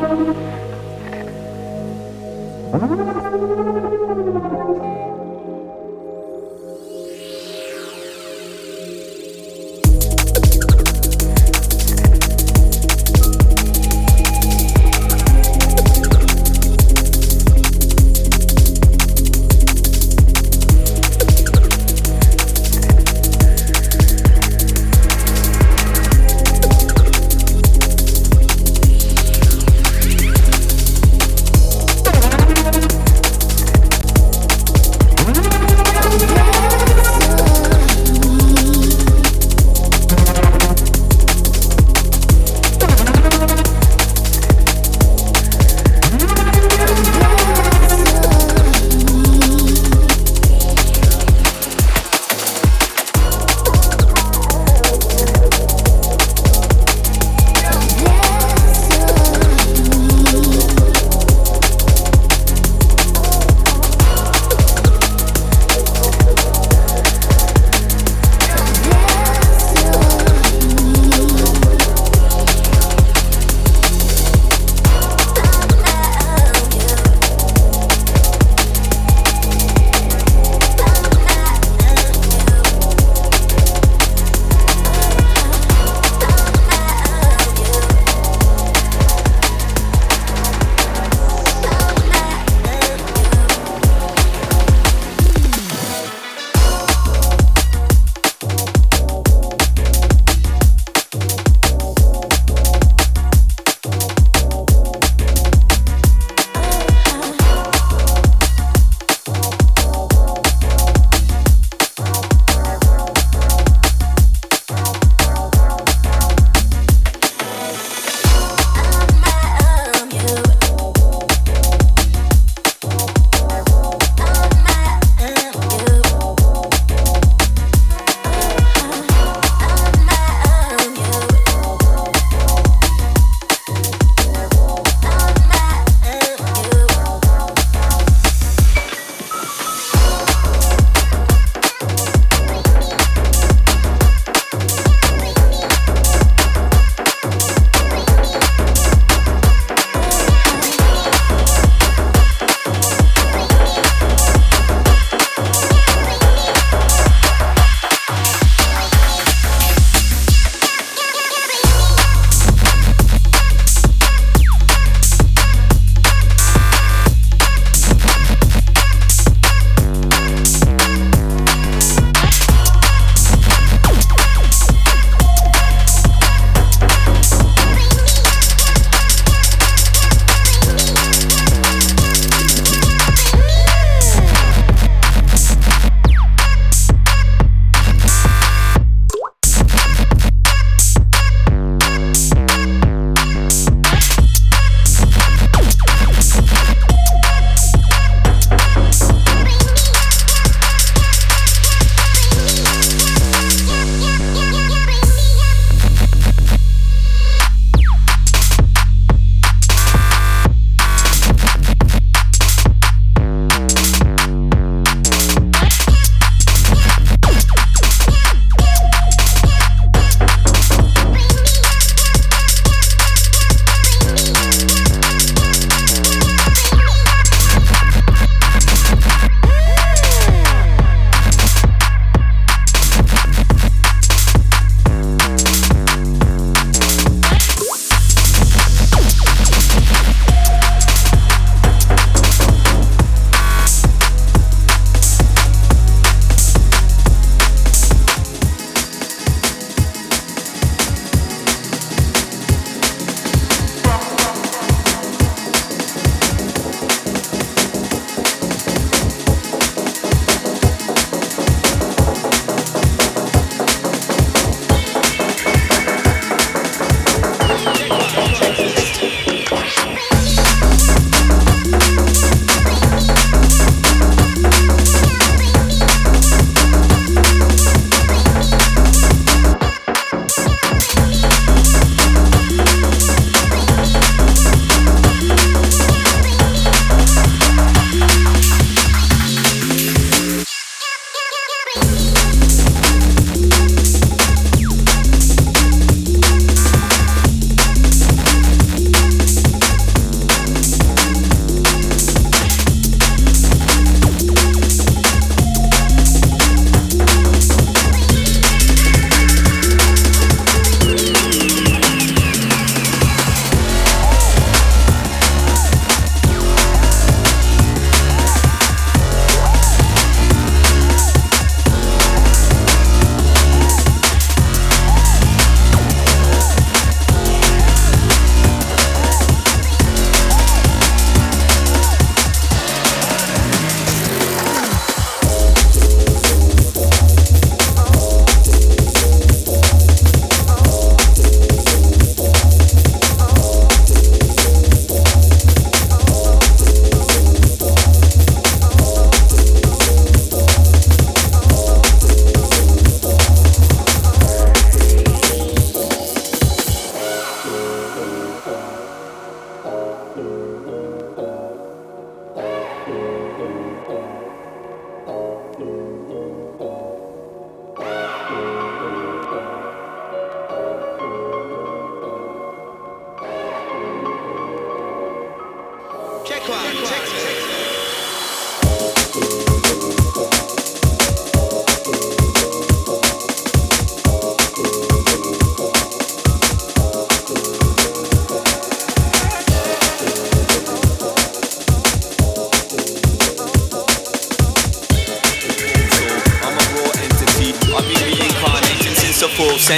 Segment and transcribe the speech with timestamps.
[0.00, 0.18] Thank
[2.78, 3.59] you.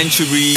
[0.09, 0.52] Century.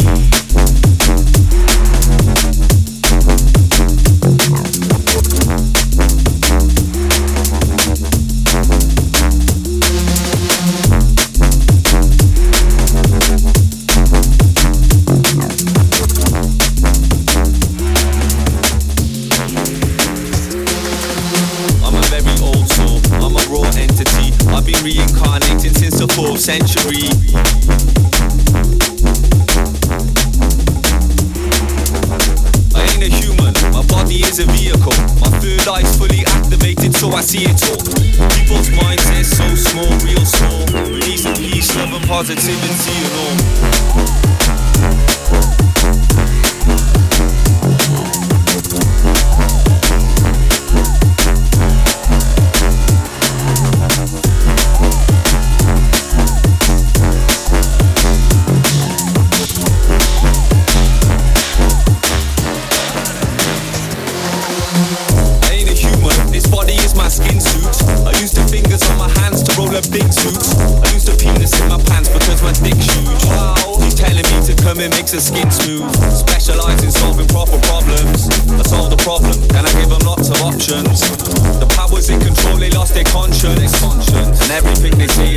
[42.07, 44.26] deposit till you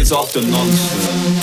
[0.10, 1.40] is often nonsense.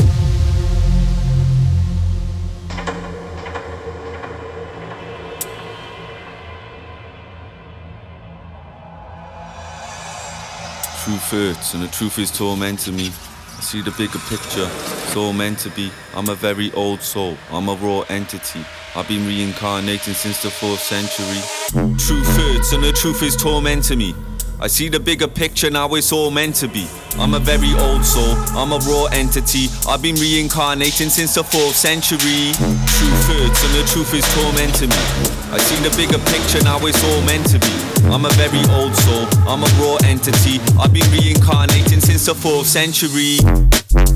[11.05, 13.07] Truth hurts, and the truth is tormenting me.
[13.07, 14.69] I see the bigger picture.
[14.69, 15.93] It's all meant to be.
[16.15, 17.37] I'm a very old soul.
[17.53, 18.65] I'm a raw entity.
[18.97, 21.41] I've been reincarnating since the fourth century.
[21.99, 24.15] Truth hurts and the truth is tormenting me.
[24.59, 26.89] I see the bigger picture now, it's all meant to be.
[27.19, 29.69] I'm a very old soul, I'm a raw entity.
[29.87, 32.57] I've been reincarnating since the 4th century.
[32.89, 35.05] Truth hurts and the truth is tormenting me.
[35.53, 37.75] I see the bigger picture now, it's all meant to be.
[38.09, 40.59] I'm a very old soul, I'm a raw entity.
[40.81, 44.16] I've been reincarnating since the 4th century.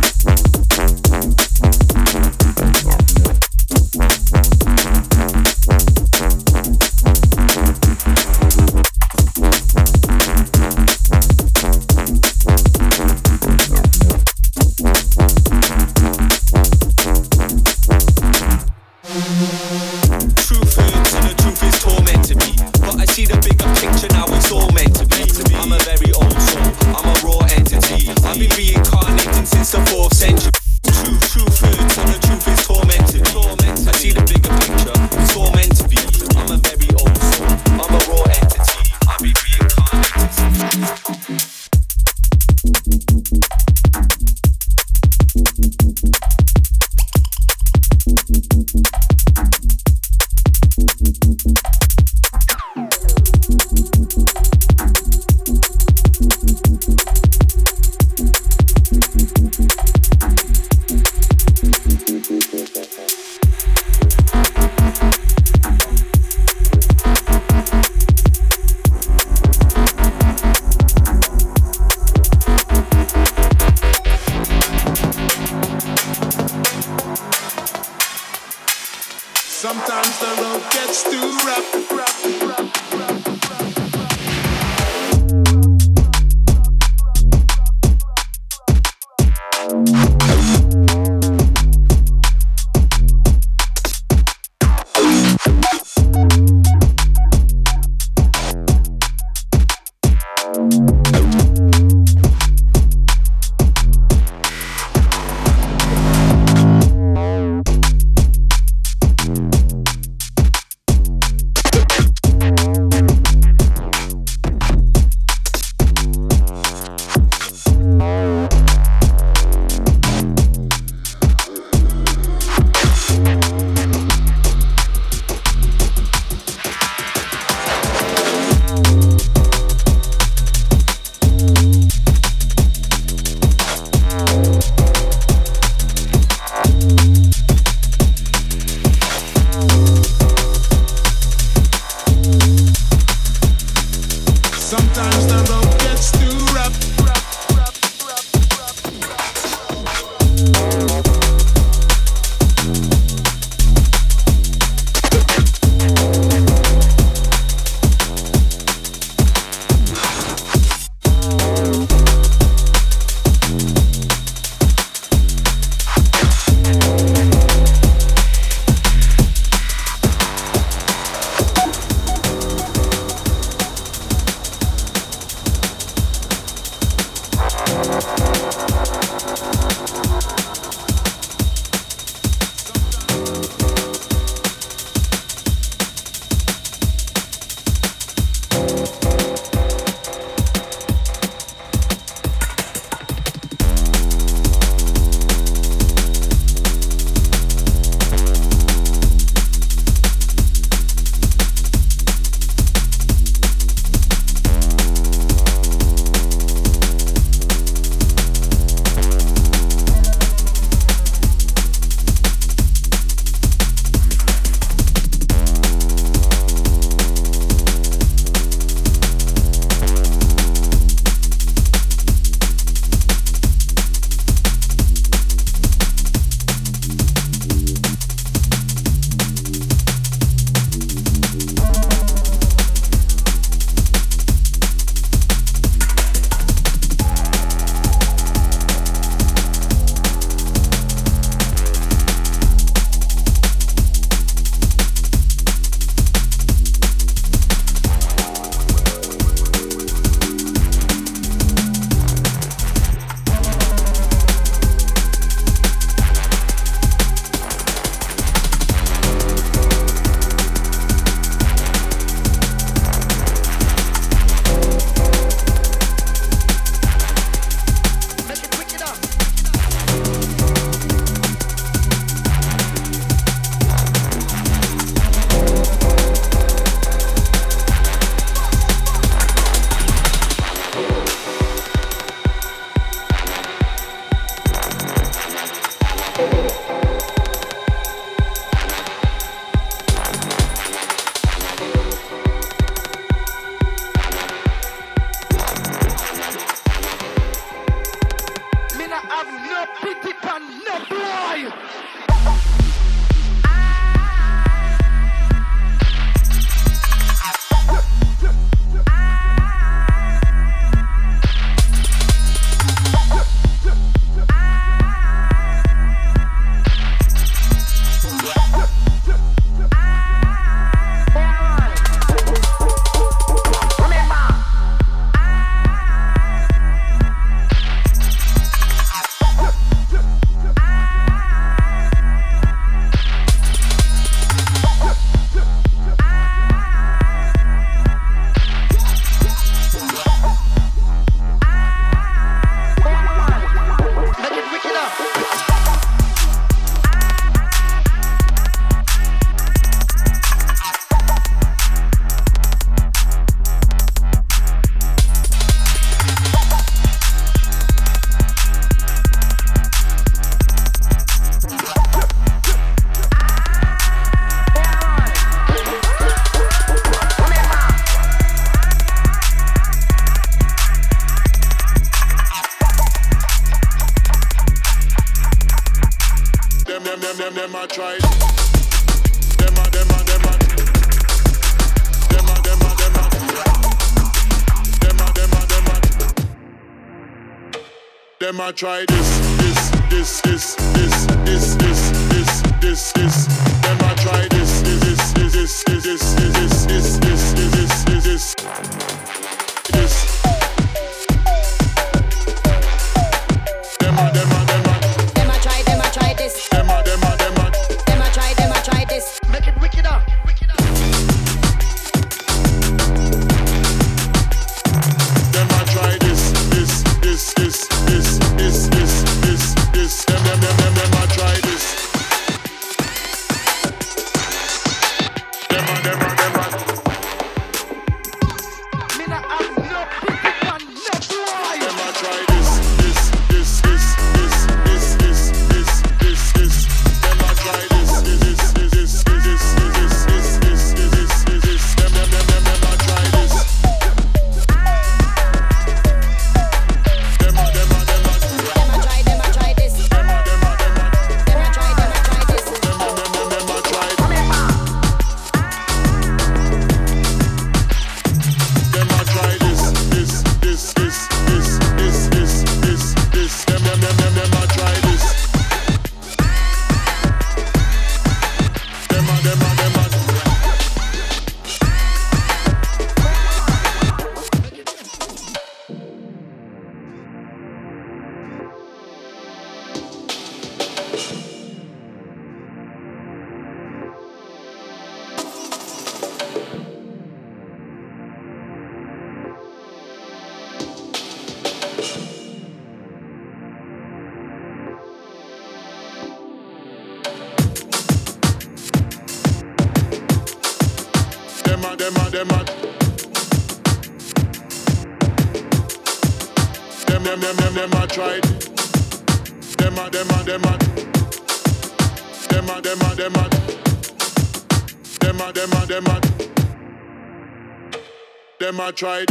[518.81, 519.10] tried.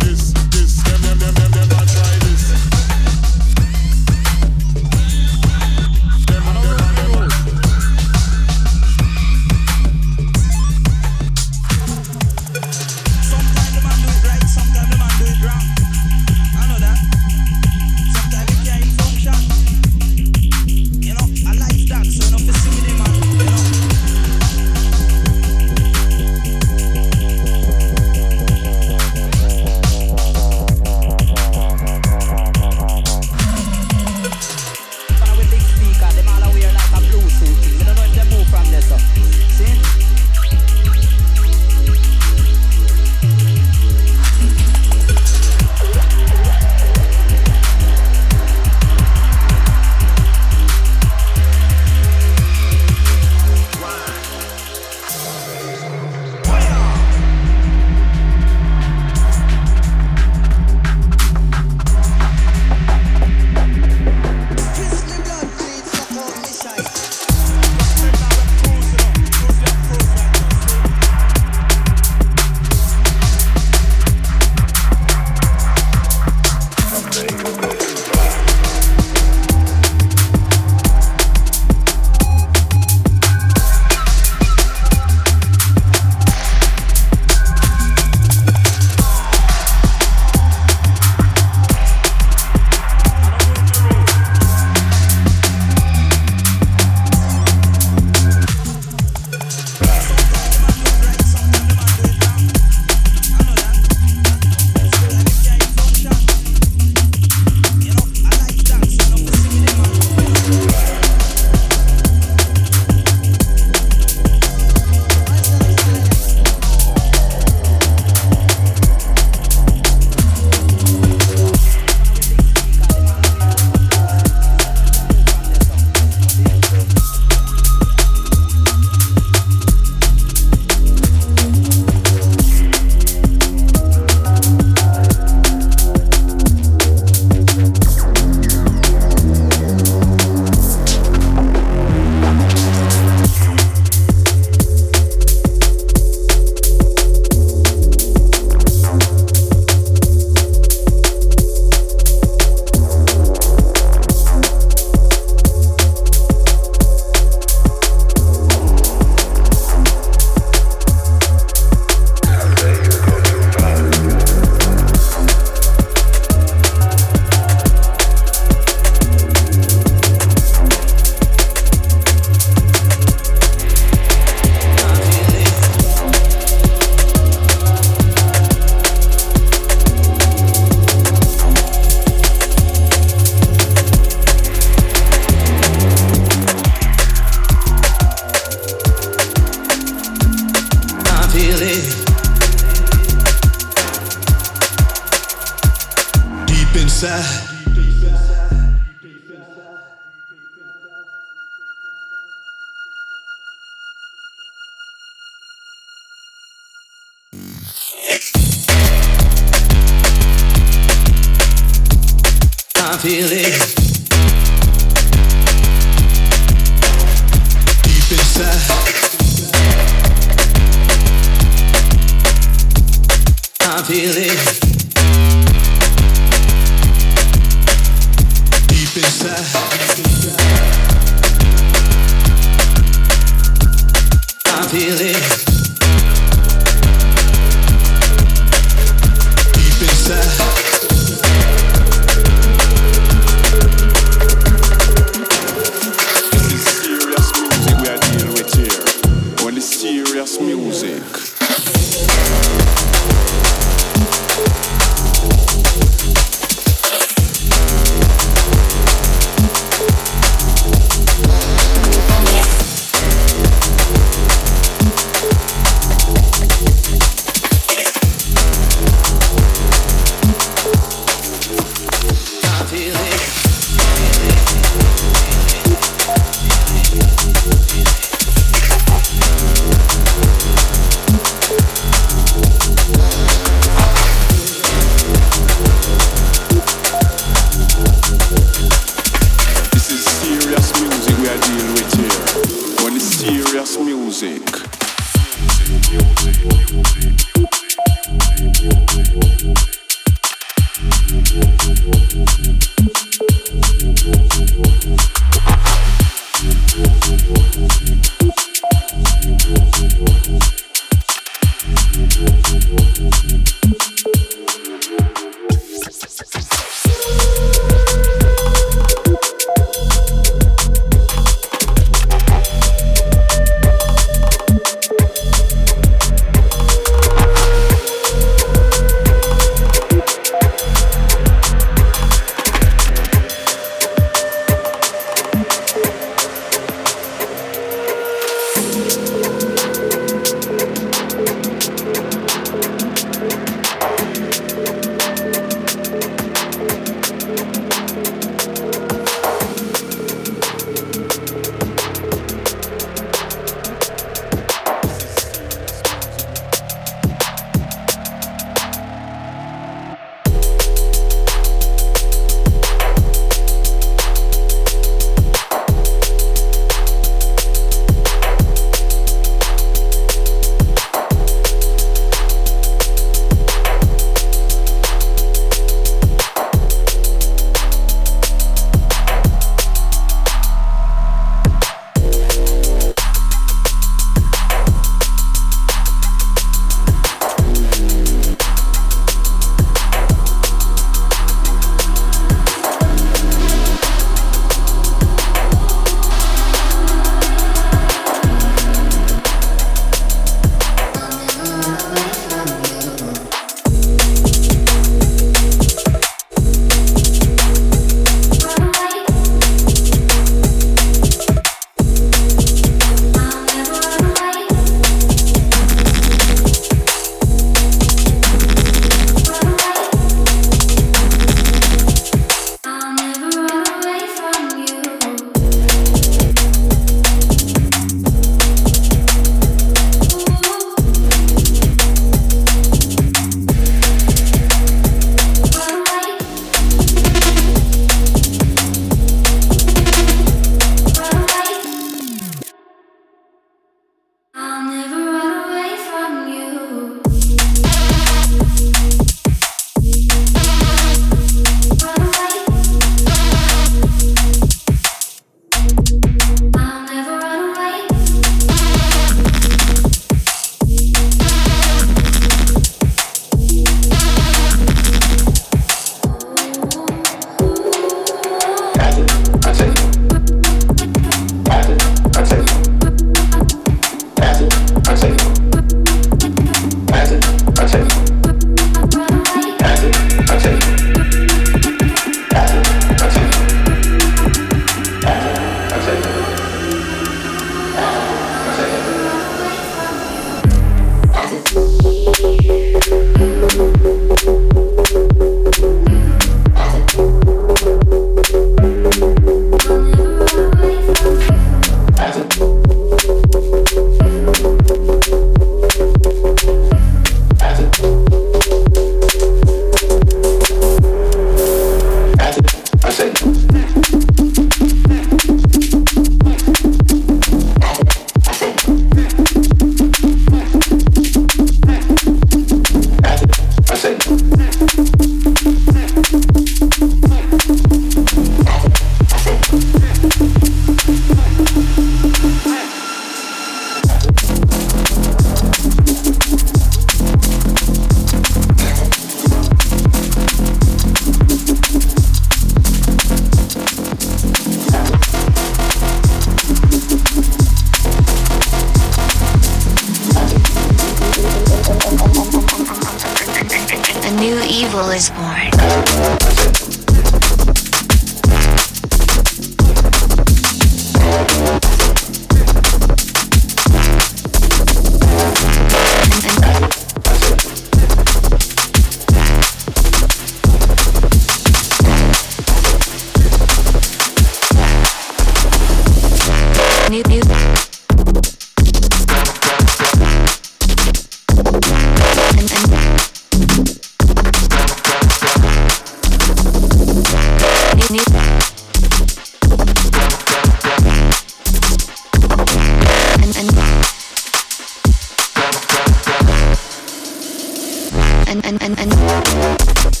[598.31, 600.00] and and and and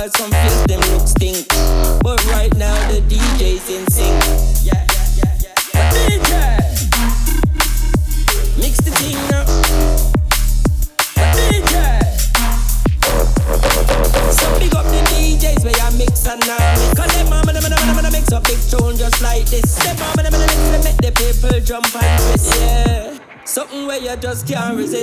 [0.00, 1.46] cause some fish them look stink.
[2.02, 4.16] But right now the DJ's in sync.
[5.92, 6.32] DJ,
[8.56, 9.46] mix the thing up.
[11.36, 11.76] DJ,
[14.32, 14.46] so
[14.78, 16.94] up the DJs where I mix and I mix.
[16.94, 18.60] Cause them mama, mama, mama mix a big
[18.96, 19.76] just like this.
[20.84, 22.60] Make the people jump and twist.
[22.60, 24.99] Yeah, something where you just can't resist.